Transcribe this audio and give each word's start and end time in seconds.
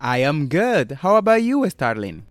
I 0.00 0.18
am 0.22 0.48
good. 0.48 0.98
How 1.02 1.16
about 1.16 1.42
you, 1.42 1.68
Starling? 1.68 2.22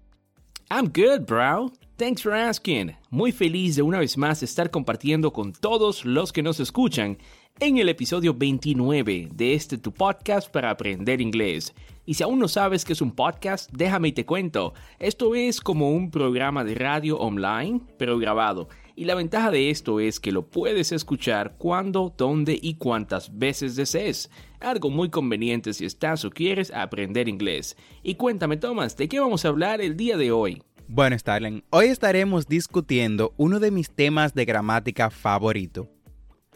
I'm 0.72 0.88
good, 0.88 1.26
bro. 1.26 1.73
Thanks 1.98 2.22
for 2.22 2.34
asking. 2.34 2.96
Muy 3.10 3.34
feliz 3.34 3.76
de 3.76 3.82
una 3.82 4.00
vez 4.00 4.18
más 4.18 4.42
estar 4.42 4.72
compartiendo 4.72 5.34
con 5.34 5.52
todos 5.52 6.06
los 6.06 6.32
que 6.32 6.42
nos 6.42 6.62
escuchan 6.62 7.18
en 7.60 7.78
el 7.78 7.90
episodio 7.90 8.34
29 8.34 9.28
de 9.34 9.54
este 9.54 9.78
tu 9.78 9.92
podcast 9.92 10.50
para 10.50 10.70
aprender 10.70 11.20
inglés. 11.20 11.73
Y 12.06 12.14
si 12.14 12.23
aún 12.23 12.40
no 12.40 12.48
sabes 12.48 12.86
qué 12.86 12.94
es 12.94 13.02
un 13.02 13.12
podcast, 13.12 13.70
déjame 13.73 14.10
y 14.10 14.12
te 14.14 14.26
cuento. 14.26 14.73
Esto 14.98 15.36
es 15.36 15.60
como 15.60 15.92
un 15.92 16.10
programa 16.10 16.64
de 16.64 16.76
radio 16.76 17.18
online, 17.18 17.82
pero 17.98 18.18
grabado. 18.18 18.70
Y 18.98 19.06
la 19.06 19.14
ventaja 19.14 19.52
de 19.52 19.70
esto 19.70 20.00
es 20.00 20.20
que 20.20 20.31
lo 20.31 20.50
puedes 20.50 20.92
escuchar 20.92 21.56
cuando, 21.59 22.16
dónde 22.17 22.58
y 22.59 22.78
cuántas 22.78 23.38
veces 23.38 23.76
desees. 23.76 24.31
Algo 24.59 24.89
muy 24.89 25.12
conveniente 25.12 25.72
si 25.73 25.86
estás 25.86 26.26
o 26.26 26.31
quieres 26.31 26.72
aprender 26.72 27.30
inglés. 27.30 27.78
Y 28.02 28.16
cuéntame, 28.16 28.58
Thomas, 28.58 28.98
¿de 28.98 29.08
qué 29.08 29.20
vamos 29.20 29.45
a 29.45 29.50
hablar 29.50 29.81
el 29.81 29.95
día 29.95 30.17
de 30.17 30.31
hoy? 30.31 30.64
Bueno, 30.88 31.16
Starling, 31.16 31.64
hoy 31.70 31.86
estaremos 31.86 32.48
discutiendo 32.48 33.36
uno 33.38 33.59
de 33.59 33.70
mis 33.70 33.92
temas 33.92 34.34
de 34.34 34.45
gramática 34.45 35.11
favorito. 35.11 35.88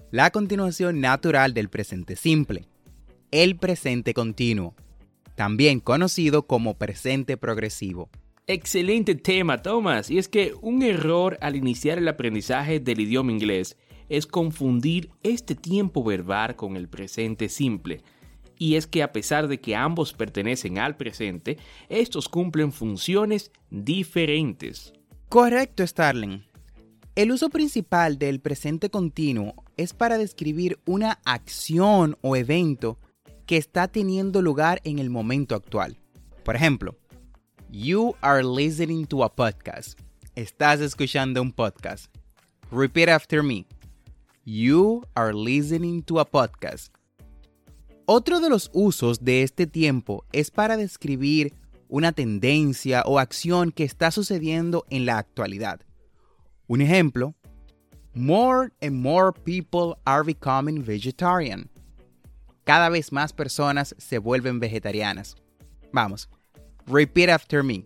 La 0.09 0.31
continuación 0.31 0.99
natural 0.99 1.53
del 1.53 1.69
presente 1.69 2.15
simple. 2.15 2.65
El 3.29 3.55
presente 3.55 4.15
continuo 4.15 4.73
también 5.35 5.79
conocido 5.79 6.47
como 6.47 6.75
presente 6.75 7.37
progresivo. 7.37 8.09
Excelente 8.47 9.15
tema, 9.15 9.61
Thomas. 9.61 10.09
Y 10.09 10.17
es 10.17 10.27
que 10.27 10.53
un 10.61 10.83
error 10.83 11.37
al 11.41 11.55
iniciar 11.55 11.97
el 11.97 12.07
aprendizaje 12.07 12.79
del 12.79 12.99
idioma 12.99 13.31
inglés 13.31 13.77
es 14.09 14.25
confundir 14.27 15.09
este 15.23 15.55
tiempo 15.55 16.03
verbal 16.03 16.55
con 16.55 16.75
el 16.75 16.89
presente 16.89 17.47
simple. 17.49 18.01
Y 18.57 18.75
es 18.75 18.85
que 18.87 19.03
a 19.03 19.11
pesar 19.11 19.47
de 19.47 19.59
que 19.59 19.75
ambos 19.75 20.13
pertenecen 20.13 20.77
al 20.77 20.97
presente, 20.97 21.57
estos 21.89 22.27
cumplen 22.29 22.71
funciones 22.71 23.51
diferentes. 23.69 24.93
Correcto, 25.29 25.87
Starling. 25.87 26.43
El 27.15 27.31
uso 27.31 27.49
principal 27.49 28.17
del 28.17 28.39
presente 28.39 28.89
continuo 28.89 29.63
es 29.77 29.93
para 29.93 30.17
describir 30.17 30.79
una 30.85 31.19
acción 31.25 32.17
o 32.21 32.35
evento 32.35 32.99
que 33.45 33.57
está 33.57 33.87
teniendo 33.87 34.41
lugar 34.41 34.79
en 34.83 34.99
el 34.99 35.09
momento 35.09 35.55
actual. 35.55 35.97
Por 36.43 36.55
ejemplo, 36.55 36.97
you 37.71 38.15
are 38.21 38.43
listening 38.43 39.05
to 39.07 39.23
a 39.23 39.29
podcast. 39.29 39.99
Estás 40.35 40.81
escuchando 40.81 41.41
un 41.41 41.51
podcast. 41.51 42.13
Repeat 42.71 43.09
after 43.09 43.41
me. 43.41 43.65
You 44.43 45.03
are 45.15 45.33
listening 45.33 46.03
to 46.03 46.19
a 46.19 46.25
podcast. 46.25 46.93
Otro 48.05 48.39
de 48.39 48.49
los 48.49 48.69
usos 48.73 49.23
de 49.23 49.43
este 49.43 49.65
tiempo 49.65 50.25
es 50.33 50.51
para 50.51 50.75
describir 50.75 51.53
una 51.87 52.11
tendencia 52.11 53.03
o 53.05 53.19
acción 53.19 53.71
que 53.71 53.83
está 53.83 54.11
sucediendo 54.11 54.85
en 54.89 55.05
la 55.05 55.17
actualidad. 55.17 55.81
Un 56.67 56.81
ejemplo, 56.81 57.33
more 58.13 58.71
and 58.81 58.93
more 58.93 59.31
people 59.31 59.97
are 60.05 60.23
becoming 60.23 60.83
vegetarian 60.83 61.69
cada 62.63 62.89
vez 62.89 63.11
más 63.11 63.33
personas 63.33 63.95
se 63.97 64.17
vuelven 64.17 64.59
vegetarianas. 64.59 65.35
Vamos, 65.91 66.29
repeat 66.91 67.29
after 67.29 67.63
me. 67.63 67.85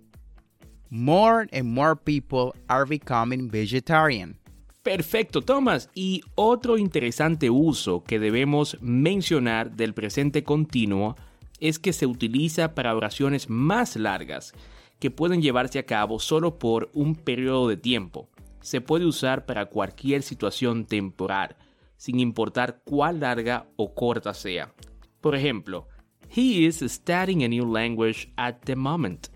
More 0.90 1.48
and 1.52 1.66
more 1.66 1.96
people 1.96 2.54
are 2.68 2.86
becoming 2.86 3.50
vegetarian. 3.50 4.40
Perfecto, 4.84 5.42
Thomas. 5.42 5.90
Y 5.96 6.22
otro 6.36 6.78
interesante 6.78 7.50
uso 7.50 8.04
que 8.04 8.20
debemos 8.20 8.78
mencionar 8.82 9.72
del 9.76 9.94
presente 9.94 10.44
continuo 10.44 11.16
es 11.60 11.80
que 11.80 11.94
se 11.94 12.06
utiliza 12.06 12.76
para 12.76 12.96
oraciones 12.96 13.50
más 13.50 13.96
largas 13.96 14.54
que 15.00 15.12
pueden 15.12 15.42
llevarse 15.42 15.80
a 15.80 15.86
cabo 15.86 16.20
solo 16.20 16.60
por 16.60 16.90
un 16.94 17.16
periodo 17.16 17.68
de 17.68 17.78
tiempo. 17.78 18.30
Se 18.62 18.82
puede 18.82 19.06
usar 19.06 19.46
para 19.46 19.68
cualquier 19.68 20.22
situación 20.24 20.86
temporal 20.86 21.56
sin 21.98 22.20
importar 22.20 22.82
cuál 22.84 23.22
larga 23.22 23.68
o 23.76 23.94
corta 23.94 24.34
sea. 24.34 24.74
Por 25.22 25.36
ejemplo, 25.36 25.88
He 26.30 26.66
is 26.66 26.80
studying 26.92 27.44
a 27.44 27.48
new 27.48 27.66
language 27.66 28.32
at 28.38 28.66
the 28.66 28.76
moment. 28.76 29.30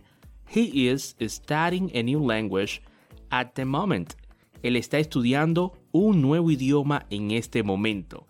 He 0.48 0.88
is 0.88 1.16
studying 1.28 1.92
a 1.94 2.04
new 2.04 2.20
language 2.20 2.82
at 3.32 3.54
the 3.56 3.66
moment. 3.66 4.16
Él 4.64 4.76
está 4.76 5.00
estudiando 5.00 5.74
un 5.92 6.22
nuevo 6.22 6.52
idioma 6.52 7.06
en 7.10 7.32
este 7.32 7.64
momento. 7.64 8.28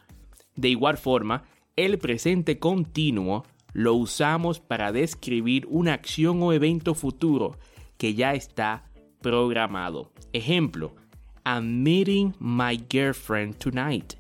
De 0.56 0.70
igual 0.70 0.98
forma, 0.98 1.44
el 1.76 1.98
presente 1.98 2.60
continuo 2.60 3.46
lo 3.74 3.94
usamos 3.96 4.60
para 4.60 4.92
describir 4.92 5.66
una 5.70 5.94
acción 5.94 6.42
o 6.44 6.54
evento 6.54 6.94
futuro 6.94 7.58
que 7.98 8.14
ya 8.14 8.34
está 8.34 8.84
programado. 9.22 10.12
Ejemplo, 10.34 10.96
I'm 11.46 11.84
meeting 11.84 12.34
my 12.40 12.78
girlfriend 12.90 13.58
tonight. 13.60 14.16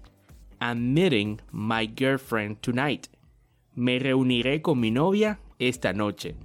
I'm 0.61 0.93
meeting 0.93 1.39
my 1.51 1.85
girlfriend 1.85 2.61
tonight. 2.61 3.09
Me 3.79 3.97
reuniré 3.97 4.61
con 4.61 4.77
mi 4.81 4.91
novia 4.91 5.39
esta 5.57 5.93
noche. 5.93 6.35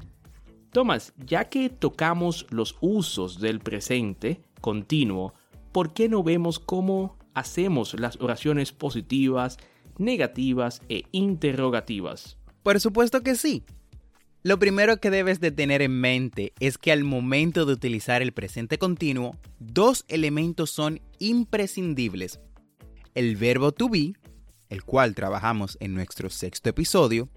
Tomás, 0.71 1.13
ya 1.19 1.47
que 1.47 1.69
tocamos 1.69 2.47
los 2.51 2.77
usos 2.81 3.41
del 3.41 3.59
presente 3.59 4.41
continuo, 4.61 5.35
¿por 5.73 5.93
qué 5.95 6.09
no 6.09 6.23
vemos 6.23 6.61
cómo 6.61 7.19
hacemos 7.35 7.99
las 7.99 8.21
oraciones 8.21 8.71
positivas, 8.71 9.57
negativas 9.99 10.81
e 10.89 11.07
interrogativas? 11.11 12.39
Por 12.63 12.79
supuesto 12.79 13.25
que 13.25 13.35
sí. 13.35 13.65
Lo 14.45 14.61
primero 14.61 14.99
que 14.99 15.11
debes 15.11 15.41
de 15.41 15.51
tener 15.51 15.83
en 15.83 16.01
mente 16.01 16.53
es 16.61 16.79
que 16.79 16.93
al 16.93 17.03
momento 17.03 17.67
de 17.67 17.73
utilizar 17.73 18.23
el 18.23 18.31
presente 18.31 18.79
continuo, 18.79 19.35
dos 19.59 20.05
elementos 20.07 20.71
son 20.71 21.01
imprescindibles 21.19 22.39
el 23.15 23.37
verbo 23.37 23.73
to 23.73 23.89
be, 23.89 24.15
el 24.69 24.85
cual 24.85 25.15
trabajamos 25.15 25.77
en 25.81 25.95
nuestro 25.95 26.31
sexto 26.31 26.71
episodio, 26.71 27.29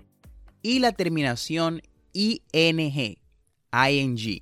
y 0.62 0.80
la 0.80 0.92
terminación 0.92 1.82
ing, 2.14 2.40
ing, 2.52 4.42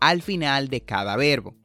al 0.00 0.22
final 0.22 0.68
de 0.68 0.80
cada 0.82 1.16
verbo. 1.16 1.56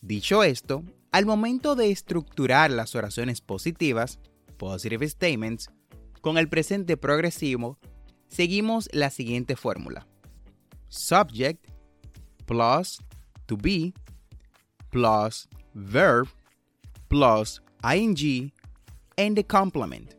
Dicho 0.00 0.42
esto, 0.42 0.82
al 1.12 1.26
momento 1.26 1.76
de 1.76 1.90
estructurar 1.90 2.70
las 2.70 2.94
oraciones 2.94 3.40
positivas, 3.40 4.18
positive 4.56 5.08
statements, 5.08 5.70
con 6.20 6.38
el 6.38 6.48
presente 6.48 6.96
progresivo, 6.96 7.78
seguimos 8.28 8.88
la 8.92 9.10
siguiente 9.10 9.56
fórmula. 9.56 10.06
Subject 10.88 11.66
plus 12.46 12.98
to 13.46 13.56
be 13.56 13.92
plus 14.90 15.48
verb 15.74 16.28
plus 17.08 17.62
ing 17.94 18.52
and 19.16 19.36
the 19.36 19.44
complement. 19.44 20.14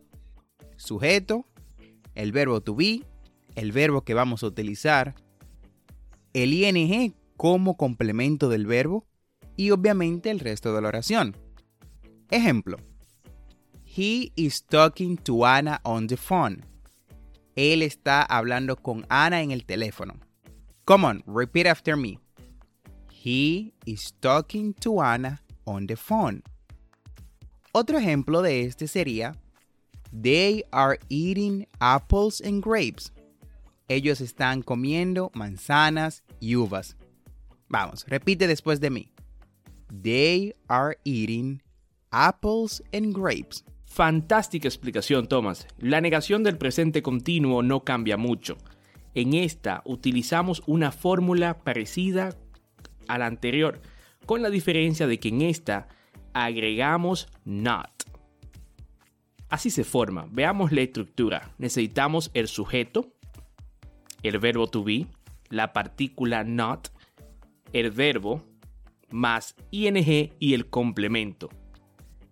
Sujeto, 0.75 1.45
el 2.15 2.31
verbo 2.31 2.61
to 2.61 2.75
be, 2.75 3.03
el 3.55 3.71
verbo 3.71 4.01
que 4.01 4.13
vamos 4.13 4.43
a 4.43 4.47
utilizar, 4.47 5.15
el 6.33 6.53
ing 6.53 7.13
como 7.37 7.77
complemento 7.77 8.49
del 8.49 8.65
verbo 8.65 9.05
y 9.55 9.71
obviamente 9.71 10.31
el 10.31 10.39
resto 10.39 10.73
de 10.73 10.81
la 10.81 10.87
oración. 10.87 11.35
Ejemplo. 12.29 12.77
He 13.85 14.31
is 14.35 14.63
talking 14.63 15.17
to 15.17 15.45
Anna 15.45 15.79
on 15.83 16.07
the 16.07 16.17
phone. 16.17 16.65
Él 17.55 17.83
está 17.83 18.23
hablando 18.23 18.75
con 18.77 19.05
Ana 19.09 19.43
en 19.43 19.51
el 19.51 19.65
teléfono. 19.65 20.15
Come 20.85 21.05
on, 21.05 21.23
repeat 21.27 21.67
after 21.67 21.95
me. 21.95 22.19
He 23.11 23.73
is 23.85 24.15
talking 24.19 24.73
to 24.81 25.01
Anna 25.01 25.41
on 25.65 25.85
the 25.85 25.95
phone. 25.95 26.43
Otro 27.75 27.97
ejemplo 27.97 28.43
de 28.43 28.61
este 28.61 28.87
sería 28.87 29.35
They 30.11 30.63
are 30.71 30.99
eating 31.09 31.67
apples 31.79 32.39
and 32.45 32.63
grapes. 32.63 33.11
Ellos 33.87 34.21
están 34.21 34.61
comiendo 34.61 35.31
manzanas 35.33 36.23
y 36.39 36.55
uvas. 36.55 36.95
Vamos, 37.69 38.05
repite 38.07 38.45
después 38.45 38.79
de 38.79 38.91
mí. 38.91 39.11
They 40.03 40.53
are 40.67 40.99
eating 41.03 41.63
apples 42.11 42.83
and 42.93 43.11
grapes. 43.11 43.65
Fantástica 43.85 44.67
explicación, 44.67 45.27
Thomas. 45.27 45.65
La 45.79 45.99
negación 45.99 46.43
del 46.43 46.59
presente 46.59 47.01
continuo 47.01 47.63
no 47.63 47.83
cambia 47.83 48.17
mucho. 48.17 48.59
En 49.15 49.33
esta 49.33 49.81
utilizamos 49.83 50.61
una 50.67 50.91
fórmula 50.91 51.57
parecida 51.57 52.35
a 53.07 53.17
la 53.17 53.25
anterior, 53.25 53.81
con 54.27 54.43
la 54.43 54.51
diferencia 54.51 55.07
de 55.07 55.19
que 55.19 55.29
en 55.29 55.41
esta 55.41 55.87
agregamos 56.33 57.27
not. 57.45 57.89
Así 59.49 59.69
se 59.69 59.83
forma. 59.83 60.27
Veamos 60.31 60.71
la 60.71 60.81
estructura. 60.81 61.53
Necesitamos 61.57 62.31
el 62.33 62.47
sujeto, 62.47 63.13
el 64.23 64.39
verbo 64.39 64.67
to 64.67 64.83
be, 64.83 65.05
la 65.49 65.73
partícula 65.73 66.43
not, 66.43 66.89
el 67.71 67.91
verbo, 67.91 68.43
más 69.11 69.55
ing 69.69 70.31
y 70.39 70.53
el 70.53 70.69
complemento. 70.69 71.49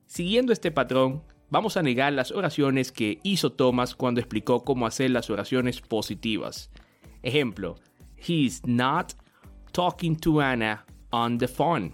Siguiendo 0.08 0.52
este 0.52 0.72
patrón, 0.72 1.24
vamos 1.50 1.78
a 1.78 1.84
negar 1.84 2.12
las 2.14 2.32
oraciones 2.32 2.92
que 2.92 3.20
hizo 3.24 3.52
Thomas 3.52 3.94
cuando 3.96 4.20
explicó 4.20 4.64
cómo 4.64 4.88
hacer 4.88 5.12
las 5.12 5.30
oraciones 5.30 5.80
positivas. 5.80 6.72
Ejemplo, 7.22 7.76
he's 8.18 8.62
not 8.66 9.14
talking 9.72 10.16
to 10.16 10.42
Anna 10.42 10.86
on 11.12 11.38
the 11.38 11.48
phone. 11.48 11.94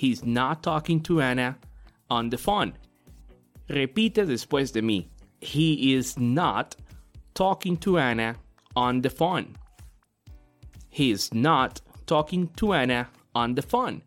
He's 0.00 0.24
not 0.24 0.62
talking 0.62 1.02
to 1.02 1.20
Anna 1.20 1.58
on 2.08 2.30
the 2.30 2.38
phone. 2.38 2.72
Repite 3.68 4.24
después 4.24 4.72
de 4.72 4.80
mí. 4.80 5.08
He 5.42 5.92
is 5.92 6.18
not 6.18 6.74
talking 7.34 7.76
to 7.84 7.98
Anna 7.98 8.36
on 8.74 9.02
the 9.02 9.10
phone. 9.10 9.58
He 10.88 11.10
is 11.10 11.34
not 11.34 11.82
talking 12.06 12.48
to 12.56 12.72
Anna 12.72 13.08
on 13.34 13.54
the 13.54 13.60
phone. 13.60 14.00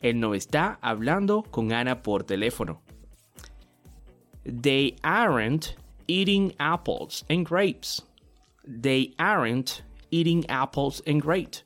Él 0.00 0.14
no 0.14 0.30
está 0.30 0.78
hablando 0.80 1.50
con 1.50 1.72
Ana 1.72 1.96
por 1.96 2.20
teléfono. 2.20 2.78
They 4.44 4.94
aren't 5.02 5.74
eating 6.06 6.54
apples 6.60 7.24
and 7.28 7.44
grapes. 7.44 8.00
They 8.64 9.12
aren't 9.18 9.82
eating 10.12 10.48
apples 10.48 11.02
and 11.04 11.20
grapes. 11.20 11.64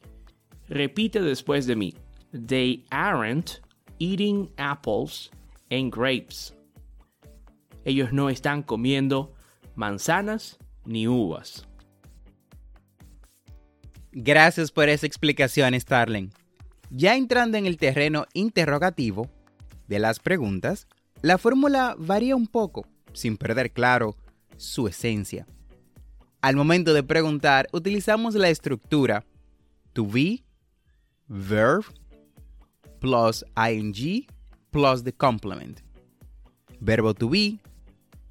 Repite 0.71 1.21
después 1.21 1.67
de 1.67 1.75
mí. 1.75 1.95
They 2.33 2.83
aren't 2.91 3.61
eating 3.99 4.51
apples 4.57 5.31
and 5.71 5.95
grapes. 5.95 6.55
Ellos 7.85 8.13
no 8.13 8.31
están 8.31 8.63
comiendo 8.63 9.33
manzanas 9.75 10.59
ni 10.85 11.07
uvas. 11.07 11.67
Gracias 14.13 14.73
por 14.73 14.89
esa 14.89 15.07
explicación, 15.07 15.79
Starling. 15.79 16.31
Ya 16.91 17.17
entrando 17.17 17.59
en 17.59 17.67
el 17.67 17.77
terreno 17.77 18.27
interrogativo 18.33 19.29
de 19.89 19.99
las 19.99 20.21
preguntas, 20.21 20.87
la 21.23 21.39
fórmula 21.39 21.95
varía 21.99 22.37
un 22.37 22.47
poco, 22.47 22.87
sin 23.13 23.37
perder 23.37 23.73
claro 23.73 24.17
su 24.57 24.89
esencia. 24.89 25.47
Al 26.41 26.57
momento 26.57 26.95
de 26.95 27.03
preguntar, 27.03 27.69
utilizamos 27.73 28.35
la 28.35 28.49
estructura 28.49 29.25
to 29.93 30.07
be, 30.07 30.45
verb, 31.27 31.85
plus 33.01 33.45
ing, 33.57 34.27
plus 34.71 35.03
the 35.03 35.13
complement. 35.13 35.83
Verbo 36.81 37.15
to 37.15 37.29
be, 37.29 37.59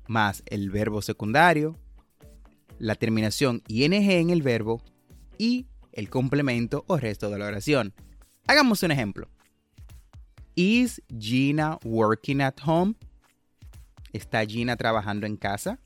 más 0.07 0.43
el 0.47 0.69
verbo 0.69 1.01
secundario, 1.01 1.75
la 2.79 2.95
terminación 2.95 3.63
ing 3.67 3.93
en 3.93 4.29
el 4.29 4.41
verbo 4.41 4.81
y 5.37 5.67
el 5.91 6.09
complemento 6.09 6.83
o 6.87 6.97
resto 6.97 7.29
de 7.29 7.39
la 7.39 7.47
oración. 7.47 7.93
Hagamos 8.47 8.83
un 8.83 8.91
ejemplo. 8.91 9.27
Is 10.55 11.01
Gina 11.19 11.77
working 11.83 12.41
at 12.41 12.59
home? 12.65 12.95
¿Está 14.13 14.45
Gina 14.45 14.77
trabajando 14.77 15.25
en 15.25 15.35
casa? 15.35 15.79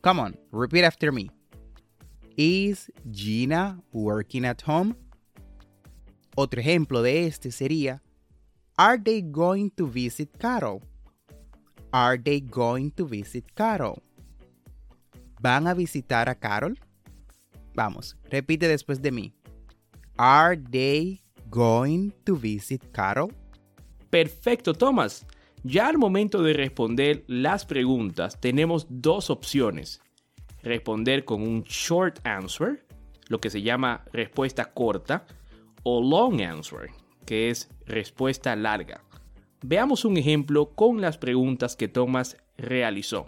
Come 0.00 0.20
on, 0.20 0.36
repeat 0.50 0.84
after 0.84 1.12
me. 1.12 1.30
Is 2.36 2.90
Gina 3.12 3.80
working 3.92 4.44
at 4.44 4.62
home? 4.66 4.96
Otro 6.34 6.60
ejemplo 6.60 7.02
de 7.02 7.26
este 7.26 7.50
sería 7.50 8.02
Are 8.76 8.98
they 8.98 9.22
going 9.22 9.70
to 9.70 9.86
visit 9.86 10.30
Carol? 10.38 10.80
Are 11.92 12.18
they 12.18 12.40
going 12.40 12.90
to 12.92 13.06
visit 13.06 13.44
Carol? 13.54 14.02
¿Van 15.40 15.66
a 15.66 15.74
visitar 15.74 16.28
a 16.28 16.34
Carol? 16.34 16.78
Vamos, 17.74 18.16
repite 18.30 18.66
después 18.66 19.02
de 19.02 19.12
mí. 19.12 19.34
Are 20.16 20.56
they 20.56 21.22
going 21.50 22.12
to 22.24 22.34
visit 22.34 22.82
Carol? 22.92 23.32
Perfecto, 24.08 24.72
Thomas. 24.72 25.26
Ya 25.64 25.88
al 25.88 25.98
momento 25.98 26.42
de 26.42 26.54
responder 26.54 27.24
las 27.26 27.66
preguntas 27.66 28.40
tenemos 28.40 28.86
dos 28.88 29.30
opciones. 29.30 30.00
Responder 30.62 31.24
con 31.24 31.42
un 31.42 31.62
short 31.64 32.20
answer, 32.26 32.84
lo 33.28 33.40
que 33.40 33.50
se 33.50 33.62
llama 33.62 34.04
respuesta 34.12 34.72
corta, 34.72 35.26
o 35.82 36.00
long 36.00 36.40
answer, 36.40 36.90
que 37.26 37.50
es 37.50 37.70
respuesta 37.86 38.54
larga. 38.56 39.02
Veamos 39.62 40.04
un 40.04 40.16
ejemplo 40.16 40.70
con 40.74 41.00
las 41.00 41.18
preguntas 41.18 41.76
que 41.76 41.88
Thomas 41.88 42.36
realizó. 42.56 43.26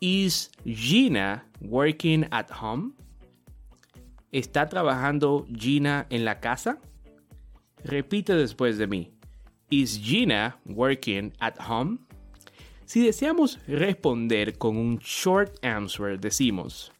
Is 0.00 0.50
Gina 0.64 1.46
working 1.60 2.26
at 2.30 2.50
home? 2.50 2.92
¿Está 4.32 4.68
trabajando 4.68 5.46
Gina 5.56 6.06
en 6.10 6.24
la 6.24 6.40
casa? 6.40 6.80
Repite 7.84 8.34
después 8.34 8.76
de 8.78 8.86
mí. 8.86 9.12
Is 9.70 10.00
Gina 10.02 10.58
working 10.66 11.32
at 11.38 11.54
home? 11.60 11.98
Si 12.86 13.02
deseamos 13.02 13.58
responder 13.66 14.58
con 14.58 14.76
un 14.76 14.98
short 14.98 15.64
answer, 15.64 16.18
decimos 16.18 16.92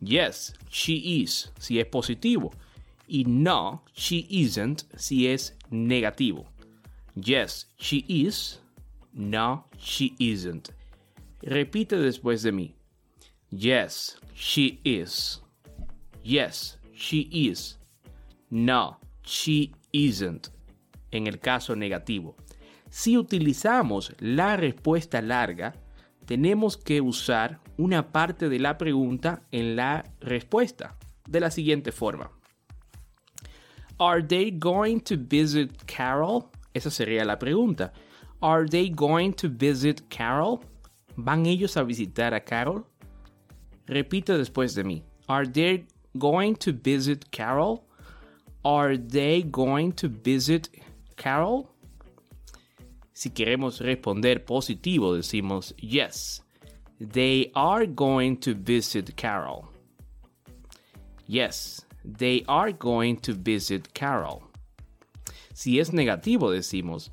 Yes, 0.00 0.54
she 0.70 0.94
is, 0.94 1.52
si 1.58 1.80
es 1.80 1.86
positivo, 1.86 2.52
y 3.10 3.24
no, 3.24 3.82
she 3.92 4.24
isn't, 4.30 4.84
si 4.96 5.26
es 5.26 5.56
negativo. 5.68 6.46
Yes, 7.16 7.68
she 7.76 8.04
is. 8.06 8.62
No, 9.12 9.66
she 9.76 10.14
isn't. 10.18 10.70
Repite 11.42 11.96
después 11.96 12.42
de 12.42 12.52
mí. 12.52 12.76
Yes, 13.50 14.16
she 14.32 14.80
is. 14.84 15.42
Yes, 16.22 16.78
she 16.94 17.28
is. 17.32 17.78
No, 18.48 19.00
she 19.24 19.72
isn't. 19.90 20.50
En 21.10 21.26
el 21.26 21.40
caso 21.40 21.74
negativo. 21.74 22.36
Si 22.90 23.16
utilizamos 23.18 24.14
la 24.20 24.56
respuesta 24.56 25.20
larga, 25.20 25.74
tenemos 26.26 26.76
que 26.76 27.00
usar 27.00 27.60
una 27.76 28.12
parte 28.12 28.48
de 28.48 28.60
la 28.60 28.78
pregunta 28.78 29.42
en 29.50 29.74
la 29.74 30.04
respuesta 30.20 30.96
de 31.26 31.40
la 31.40 31.50
siguiente 31.50 31.90
forma. 31.90 32.30
Are 34.00 34.22
they 34.22 34.50
going 34.50 35.00
to 35.00 35.16
visit 35.18 35.86
Carol? 35.86 36.50
Esa 36.74 36.88
sería 36.88 37.26
la 37.26 37.36
pregunta. 37.36 37.92
Are 38.42 38.66
they 38.66 38.88
going 38.88 39.34
to 39.34 39.48
visit 39.48 40.08
Carol? 40.08 40.64
¿Van 41.18 41.44
ellos 41.44 41.76
a 41.76 41.84
visitar 41.84 42.32
a 42.32 42.40
Carol? 42.40 42.86
Repite 43.86 44.38
después 44.38 44.74
de 44.74 44.84
mí. 44.84 45.02
Are 45.28 45.44
they 45.46 45.84
going 46.16 46.56
to 46.56 46.72
visit 46.72 47.30
Carol? 47.30 47.84
Are 48.64 48.96
they 48.96 49.42
going 49.42 49.92
to 49.92 50.08
visit 50.08 50.70
Carol? 51.16 51.68
Si 53.12 53.28
queremos 53.28 53.80
responder 53.80 54.46
positivo, 54.46 55.14
decimos 55.14 55.74
yes. 55.76 56.40
They 56.98 57.50
are 57.54 57.86
going 57.86 58.38
to 58.38 58.54
visit 58.54 59.14
Carol. 59.16 59.68
Yes, 61.26 61.84
they 62.18 62.44
are 62.46 62.72
going 62.72 63.16
to 63.16 63.34
visit 63.34 63.88
Carol. 63.92 64.42
Si 65.52 65.78
es 65.78 65.92
negativo, 65.92 66.50
decimos 66.50 67.10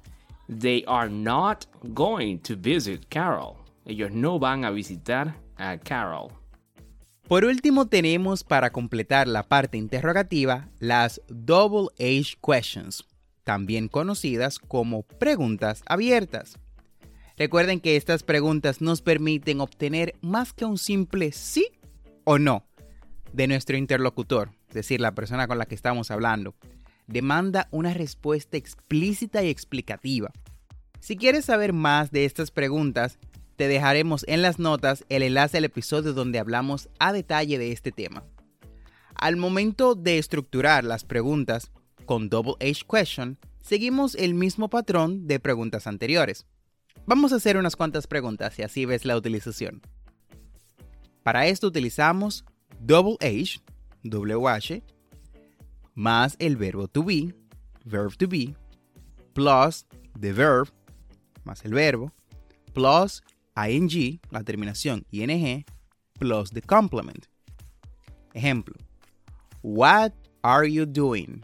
They 0.47 0.85
are 0.87 1.09
not 1.09 1.65
going 1.93 2.39
to 2.39 2.55
visit 2.55 3.07
Carol. 3.09 3.57
Ellos 3.85 4.11
no 4.11 4.39
van 4.39 4.63
a 4.63 4.71
visitar 4.71 5.35
a 5.57 5.77
Carol. 5.77 6.31
Por 7.27 7.43
último 7.43 7.87
tenemos 7.87 8.45
para 8.45 8.71
completar 8.71 9.27
la 9.27 9.43
parte 9.43 9.77
interrogativa 9.77 10.69
las 10.79 11.21
Double 11.27 11.89
H 11.99 12.37
Questions, 12.41 13.03
también 13.43 13.89
conocidas 13.89 14.59
como 14.59 15.03
preguntas 15.03 15.83
abiertas. 15.85 16.57
Recuerden 17.37 17.81
que 17.81 17.97
estas 17.97 18.23
preguntas 18.23 18.79
nos 18.79 19.01
permiten 19.01 19.59
obtener 19.59 20.15
más 20.21 20.53
que 20.53 20.63
un 20.63 20.77
simple 20.77 21.33
sí 21.33 21.67
o 22.23 22.39
no 22.39 22.63
de 23.33 23.47
nuestro 23.47 23.75
interlocutor, 23.75 24.51
es 24.67 24.73
decir, 24.73 25.01
la 25.01 25.13
persona 25.13 25.47
con 25.47 25.57
la 25.57 25.65
que 25.65 25.75
estamos 25.75 26.11
hablando. 26.11 26.55
Demanda 27.07 27.67
una 27.71 27.93
respuesta 27.93 28.57
explícita 28.57 29.43
y 29.43 29.49
explicativa. 29.49 30.31
Si 30.99 31.15
quieres 31.15 31.45
saber 31.45 31.73
más 31.73 32.11
de 32.11 32.25
estas 32.25 32.51
preguntas, 32.51 33.19
te 33.55 33.67
dejaremos 33.67 34.23
en 34.27 34.41
las 34.41 34.59
notas 34.59 35.05
el 35.09 35.23
enlace 35.23 35.57
al 35.57 35.65
episodio 35.65 36.13
donde 36.13 36.39
hablamos 36.39 36.89
a 36.99 37.11
detalle 37.13 37.57
de 37.57 37.71
este 37.71 37.91
tema. 37.91 38.23
Al 39.15 39.35
momento 39.35 39.95
de 39.95 40.19
estructurar 40.19 40.83
las 40.83 41.03
preguntas 41.03 41.71
con 42.05 42.29
Double 42.29 42.53
H 42.59 42.83
Question, 42.87 43.39
seguimos 43.61 44.15
el 44.15 44.35
mismo 44.35 44.69
patrón 44.69 45.27
de 45.27 45.39
preguntas 45.39 45.87
anteriores. 45.87 46.45
Vamos 47.07 47.33
a 47.33 47.37
hacer 47.37 47.57
unas 47.57 47.75
cuantas 47.75 48.05
preguntas 48.05 48.59
y 48.59 48.63
así 48.63 48.85
ves 48.85 49.05
la 49.05 49.17
utilización. 49.17 49.81
Para 51.23 51.47
esto 51.47 51.67
utilizamos 51.67 52.45
Double 52.79 53.17
H, 53.21 53.59
WH, 54.09 54.81
más 55.95 56.35
el 56.39 56.55
verbo 56.55 56.87
to 56.87 57.03
be, 57.03 57.33
verb 57.85 58.15
to 58.17 58.27
be, 58.27 58.55
plus 59.33 59.85
the 60.19 60.31
verb, 60.31 60.69
más 61.45 61.63
el 61.65 61.71
verbo, 61.71 62.11
plus 62.73 63.21
ing, 63.55 64.19
la 64.31 64.41
terminación 64.43 65.05
ing, 65.11 65.65
plus 66.19 66.51
the 66.51 66.61
complement. 66.61 67.27
Ejemplo. 68.35 68.75
What 69.61 70.13
are 70.43 70.65
you 70.65 70.85
doing? 70.85 71.43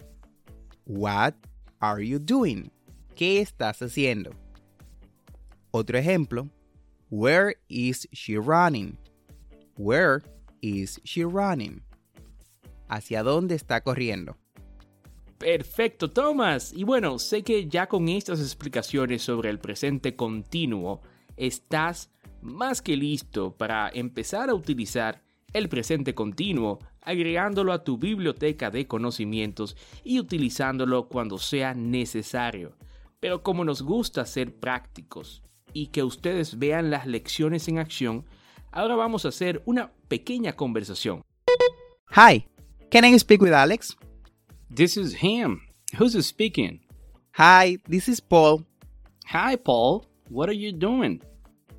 What 0.86 1.36
are 1.82 2.02
you 2.02 2.20
doing? 2.20 2.70
¿Qué 3.16 3.42
estás 3.42 3.82
haciendo? 3.82 4.34
Otro 5.74 5.98
ejemplo. 5.98 6.50
Where 7.10 7.56
is 7.70 8.08
she 8.14 8.38
running? 8.38 8.98
Where 9.76 10.22
is 10.62 11.00
she 11.04 11.24
running? 11.24 11.82
¿Hacia 12.94 13.24
dónde 13.24 13.56
está 13.56 13.82
corriendo? 13.82 14.38
Perfecto, 15.40 16.12
Thomas. 16.12 16.72
Y 16.72 16.84
bueno, 16.84 17.18
sé 17.18 17.42
que 17.42 17.68
ya 17.68 17.88
con 17.88 18.08
estas 18.08 18.40
explicaciones 18.40 19.24
sobre 19.24 19.50
el 19.50 19.58
presente 19.58 20.16
continuo, 20.16 21.02
estás 21.36 22.12
más 22.44 22.84
que 22.84 22.96
listo 22.96 23.58
para 23.58 23.90
empezar 23.90 24.52
a 24.52 24.54
utilizar 24.54 25.24
el 25.54 25.70
presente 25.70 26.14
continuo, 26.14 26.78
agregándolo 27.02 27.74
a 27.74 27.84
tu 27.84 27.98
biblioteca 27.98 28.70
de 28.70 28.86
conocimientos 28.86 29.76
y 30.04 30.20
utilizándolo 30.20 31.08
cuando 31.10 31.40
sea 31.40 31.74
necesario. 31.74 32.78
Pero 33.20 33.42
como 33.42 33.66
nos 33.66 33.82
gusta 33.82 34.24
ser 34.28 34.54
prácticos 34.54 35.42
y 35.74 35.88
que 35.88 36.04
ustedes 36.04 36.60
vean 36.60 36.92
las 36.92 37.08
lecciones 37.08 37.68
en 37.68 37.80
acción, 37.80 38.28
ahora 38.72 38.96
vamos 38.96 39.26
a 39.26 39.30
hacer 39.30 39.64
una 39.66 39.92
pequeña 40.08 40.54
conversación. 40.54 41.24
Hi, 42.16 42.46
can 42.90 43.06
I 43.06 43.18
speak 43.18 43.42
with 43.42 43.54
Alex? 43.54 43.96
This 44.70 44.98
is 44.98 45.14
him. 45.14 45.62
Who's 45.98 46.14
speaking? 46.26 46.80
Hi, 47.34 47.78
this 47.88 48.08
is 48.08 48.20
Paul. 48.20 48.64
Hi, 49.28 49.56
Paul. 49.56 50.06
What 50.30 50.50
are 50.50 50.60
you 50.66 50.72
doing? 50.72 51.22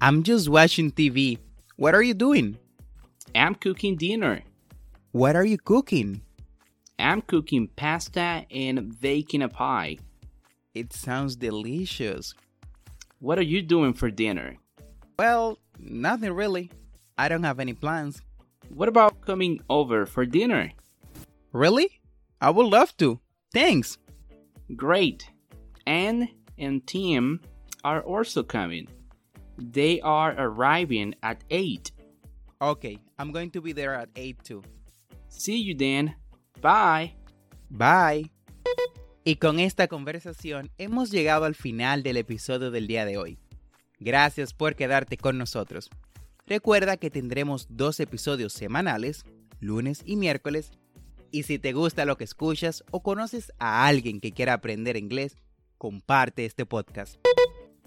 I'm 0.01 0.23
just 0.23 0.49
watching 0.49 0.91
TV. 0.91 1.39
What 1.77 1.95
are 1.95 2.03
you 2.03 2.15
doing? 2.15 2.59
I'm 3.35 3.55
cooking 3.55 3.97
dinner. 3.97 4.43
What 5.13 5.37
are 5.37 5.45
you 5.45 5.59
cooking? 5.59 6.23
I'm 6.99 7.21
cooking 7.23 7.69
pasta 7.75 8.47
and 8.51 8.99
baking 9.01 9.43
a 9.43 9.49
pie. 9.49 9.99
It 10.75 10.93
sounds 10.93 11.37
delicious. 11.37 12.35
What 13.19 13.39
are 13.39 13.43
you 13.43 13.63
doing 13.63 13.95
for 13.95 14.11
dinner? 14.11 14.57
Well, 15.19 15.59
nothing 15.79 16.33
really. 16.33 16.71
I 17.17 17.29
don't 17.29 17.45
have 17.45 17.61
any 17.61 17.73
plans. 17.75 18.23
What 18.69 18.89
about 18.89 19.21
coming 19.21 19.61
over 19.71 20.07
for 20.07 20.27
dinner? 20.27 20.73
Really? 21.55 22.01
I 22.41 22.51
would 22.51 22.67
love 22.67 22.97
to. 22.97 23.21
Thanks. 23.53 23.97
Great. 24.75 25.31
Anne 25.87 26.29
and 26.59 26.85
Tim 26.85 27.41
are 27.85 28.03
also 28.03 28.43
coming. 28.43 28.89
They 29.57 30.01
are 30.01 30.35
arriving 30.37 31.15
at 31.23 31.45
8. 31.51 31.93
Okay, 32.61 32.99
I'm 33.21 33.31
going 33.31 33.53
to 33.53 33.61
be 33.61 33.73
there 33.73 33.95
at 33.95 34.09
8 34.17 34.43
too. 34.43 34.63
See 35.29 35.63
you 35.63 35.77
then. 35.77 36.17
Bye. 36.61 37.15
Bye. 37.71 38.33
Y 39.25 39.37
con 39.37 39.61
esta 39.61 39.87
conversación 39.87 40.73
hemos 40.77 41.13
llegado 41.13 41.45
al 41.45 41.55
final 41.55 42.03
del 42.03 42.17
episodio 42.17 42.73
del 42.73 42.89
día 42.89 43.05
de 43.05 43.17
hoy. 43.17 43.39
Gracias 44.01 44.53
por 44.53 44.75
quedarte 44.75 45.17
con 45.17 45.39
nosotros. 45.39 45.89
Recuerda 46.49 46.97
que 46.97 47.11
tendremos 47.11 47.69
dos 47.71 48.01
episodios 48.01 48.53
semanales, 48.53 49.25
lunes 49.61 50.03
y 50.05 50.17
miércoles, 50.17 50.73
y 51.35 51.43
si 51.43 51.59
te 51.59 51.73
gusta 51.73 52.05
lo 52.05 52.17
que 52.17 52.23
escuchas 52.23 52.85
o 52.93 53.03
conoces 53.03 53.53
a 53.59 53.89
alguien 53.89 54.21
que 54.21 54.31
quiera 54.31 54.53
aprender 54.53 54.97
inglés, 54.97 55.37
comparte 55.79 56.45
este 56.45 56.65
podcast. 56.65 57.17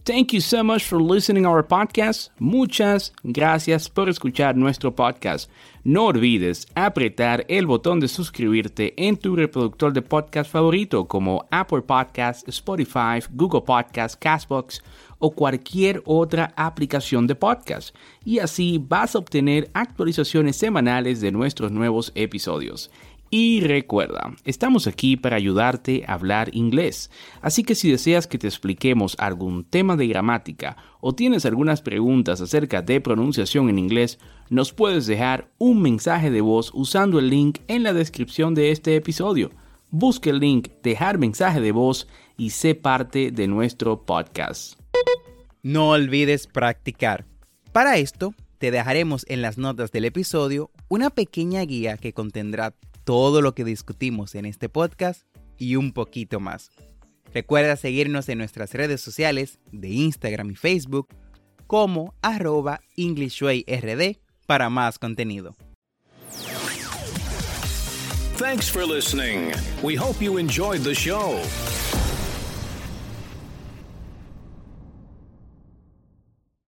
Thank 0.04 0.32
you 0.34 0.42
so 0.42 0.66
much 0.66 0.84
for 0.84 1.02
listening 1.02 1.46
our 1.46 1.66
podcast. 1.66 2.32
Muchas 2.40 3.14
gracias 3.24 3.90
por 3.90 4.10
escuchar 4.10 4.58
nuestro 4.58 4.94
podcast. 4.94 5.50
No 5.84 6.08
olvides 6.08 6.68
apretar 6.76 7.46
el 7.48 7.66
botón 7.66 8.02
de 8.02 8.10
suscribirte 8.10 8.94
en 8.98 9.16
tu 9.16 9.36
reproductor 9.36 9.94
de 9.94 10.02
podcast 10.02 10.52
favorito 10.52 11.08
como 11.08 11.46
Apple 11.50 11.84
Podcasts, 11.84 12.44
Spotify, 12.48 13.20
Google 13.32 13.62
Podcasts, 13.62 14.18
Castbox 14.18 14.82
o 15.20 15.32
cualquier 15.32 16.02
otra 16.06 16.54
aplicación 16.56 17.28
de 17.28 17.36
podcast. 17.36 17.96
Y 18.24 18.40
así 18.40 18.78
vas 18.82 19.16
a 19.16 19.20
obtener 19.20 19.70
actualizaciones 19.74 20.56
semanales 20.56 21.22
de 21.22 21.32
nuestros 21.32 21.72
nuevos 21.72 22.12
episodios. 22.16 22.92
Y 23.30 23.60
recuerda, 23.60 24.34
estamos 24.46 24.88
aquí 24.88 25.18
para 25.18 25.36
ayudarte 25.36 26.06
a 26.08 26.14
hablar 26.14 26.50
inglés, 26.54 27.12
así 27.42 27.64
que 27.64 27.76
si 27.76 27.92
deseas 27.92 28.26
que 28.26 28.38
te 28.38 28.48
expliquemos 28.48 29.18
algún 29.20 29.66
tema 29.66 29.98
de 29.98 30.08
gramática 30.08 30.78
o 31.02 31.14
tienes 31.14 31.46
algunas 31.46 31.82
preguntas 31.82 32.40
acerca 32.40 32.82
de 32.82 33.02
pronunciación 33.02 33.70
en 33.70 33.80
inglés, 33.80 34.18
nos 34.50 34.72
puedes 34.72 35.08
dejar 35.08 35.52
un 35.58 35.82
mensaje 35.82 36.32
de 36.32 36.40
voz 36.40 36.72
usando 36.74 37.20
el 37.20 37.30
link 37.30 37.60
en 37.68 37.84
la 37.84 37.92
descripción 37.92 38.56
de 38.56 38.72
este 38.72 38.96
episodio. 38.96 39.52
Busca 39.90 40.30
el 40.30 40.40
link 40.40 40.70
Dejar 40.82 41.18
mensaje 41.18 41.60
de 41.60 41.74
voz 41.74 42.08
y 42.38 42.52
sé 42.52 42.76
parte 42.76 43.32
de 43.32 43.48
nuestro 43.48 44.06
podcast. 44.06 44.80
No 45.64 45.90
olvides 45.90 46.48
practicar. 46.48 47.26
Para 47.74 47.98
esto, 47.98 48.34
te 48.58 48.72
dejaremos 48.72 49.26
en 49.28 49.42
las 49.42 49.58
notas 49.58 49.92
del 49.92 50.06
episodio 50.06 50.72
una 50.88 51.10
pequeña 51.10 51.62
guía 51.62 51.98
que 51.98 52.14
contendrá 52.14 52.74
todo 53.08 53.42
lo 53.42 53.56
que 53.56 53.64
discutimos 53.64 54.36
en 54.36 54.46
este 54.46 54.68
podcast 54.68 55.22
y 55.58 55.78
un 55.78 55.94
poquito 55.94 56.42
más. 56.42 56.72
Recuerda 57.34 57.78
seguirnos 57.78 58.28
en 58.28 58.38
nuestras 58.38 58.74
redes 58.74 59.00
sociales 59.00 59.60
de 59.72 59.88
Instagram 59.88 60.52
y 60.52 60.56
Facebook 60.56 61.08
como 61.68 62.14
arroba 62.22 62.82
EnglishWayRD 62.98 64.18
para 64.46 64.70
más 64.70 65.00
contenido. 65.00 65.56
Thanks 68.38 68.70
for 68.70 68.86
listening. 68.86 69.54
We 69.82 69.96
hope 69.96 70.22
you 70.22 70.38
enjoyed 70.38 70.82
the 70.82 70.94
show. 70.94 71.40